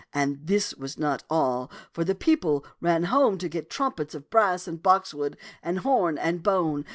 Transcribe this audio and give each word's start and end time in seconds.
And 0.13 0.39
this 0.47 0.73
was 0.73 0.97
not 0.97 1.21
all, 1.29 1.69
for 1.93 2.03
the 2.03 2.15
people 2.15 2.65
ran 2.79 3.03
home 3.03 3.37
to 3.37 3.47
get 3.47 3.69
trumpets 3.69 4.15
of 4.15 4.31
brass 4.31 4.67
and 4.67 4.81
boxwood 4.81 5.37
and 5.61 5.77
horn 5.77 6.17
and 6.17 6.41
bone. 6.41 6.85